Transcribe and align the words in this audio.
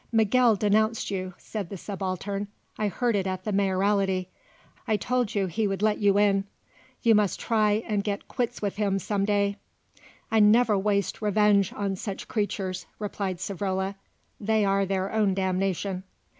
"Miguel 0.11 0.55
denounced 0.55 1.11
you," 1.11 1.35
said 1.37 1.69
the 1.69 1.77
Subaltern; 1.77 2.47
"I 2.75 2.87
heard 2.87 3.15
it 3.15 3.27
at 3.27 3.43
the 3.43 3.51
Mayoralty. 3.51 4.29
I 4.87 4.97
told 4.97 5.35
you 5.35 5.45
he 5.45 5.67
would 5.67 5.83
let 5.83 5.99
you 5.99 6.17
in. 6.17 6.45
You 7.03 7.13
must 7.13 7.39
try 7.39 7.83
and 7.87 8.03
get 8.03 8.27
quits 8.27 8.63
with 8.63 8.77
him 8.77 8.97
some 8.97 9.25
day." 9.25 9.57
"I 10.31 10.39
never 10.39 10.75
waste 10.75 11.21
revenge 11.21 11.71
on 11.73 11.95
such 11.97 12.27
creatures," 12.27 12.87
replied 12.97 13.37
Savrola; 13.37 13.93
"they 14.39 14.65
are 14.65 14.87
their 14.87 15.11
own 15.13 15.35
damnation." 15.35 16.01